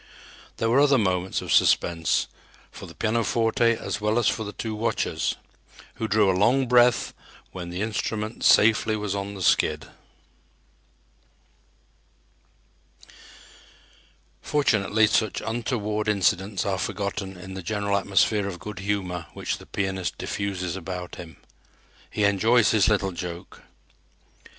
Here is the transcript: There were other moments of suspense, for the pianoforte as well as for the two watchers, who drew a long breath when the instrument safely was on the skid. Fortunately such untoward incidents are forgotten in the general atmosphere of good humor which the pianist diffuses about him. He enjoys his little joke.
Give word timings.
There 0.57 0.67
were 0.67 0.79
other 0.79 0.97
moments 0.97 1.43
of 1.43 1.53
suspense, 1.53 2.25
for 2.71 2.87
the 2.87 2.95
pianoforte 2.95 3.73
as 3.77 4.01
well 4.01 4.17
as 4.17 4.27
for 4.27 4.43
the 4.43 4.51
two 4.51 4.73
watchers, 4.73 5.35
who 5.97 6.07
drew 6.07 6.27
a 6.27 6.33
long 6.33 6.65
breath 6.67 7.13
when 7.51 7.69
the 7.69 7.83
instrument 7.83 8.43
safely 8.43 8.95
was 8.95 9.13
on 9.13 9.35
the 9.35 9.43
skid. 9.43 9.89
Fortunately 14.41 15.05
such 15.05 15.39
untoward 15.45 16.07
incidents 16.07 16.65
are 16.65 16.79
forgotten 16.79 17.37
in 17.37 17.53
the 17.53 17.61
general 17.61 17.95
atmosphere 17.95 18.47
of 18.47 18.57
good 18.57 18.79
humor 18.79 19.27
which 19.35 19.59
the 19.59 19.67
pianist 19.67 20.17
diffuses 20.17 20.75
about 20.75 21.17
him. 21.17 21.37
He 22.09 22.23
enjoys 22.23 22.71
his 22.71 22.87
little 22.89 23.11
joke. 23.11 23.61